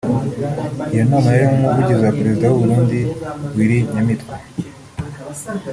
iyo 0.93 1.03
nama 1.11 1.29
yarimo 1.31 1.55
n’umuvugizi 1.57 1.99
wa 2.05 2.09
Perezida 2.17 2.45
w’u 2.47 2.59
Burundi 2.61 2.99
Willy 3.55 3.79
Nyamitwe 3.93 4.35